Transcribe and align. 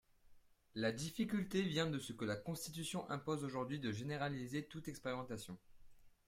La 0.73 0.91
difficulté 0.91 1.61
vient 1.61 1.85
de 1.85 1.99
ce 1.99 2.11
que 2.11 2.25
la 2.25 2.35
Constitution 2.35 3.07
impose 3.11 3.43
aujourd’hui 3.43 3.79
de 3.79 3.91
généraliser 3.91 4.65
toute 4.65 4.87
expérimentation. 4.87 5.59